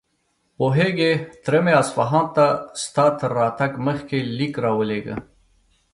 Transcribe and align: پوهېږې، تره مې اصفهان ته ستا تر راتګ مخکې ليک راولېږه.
پوهېږې، 0.57 1.11
تره 1.43 1.59
مې 1.63 1.73
اصفهان 1.81 2.25
ته 2.35 2.45
ستا 2.83 3.05
تر 3.19 3.29
راتګ 3.39 3.71
مخکې 3.87 4.17
ليک 4.37 4.53
راولېږه. 4.63 5.15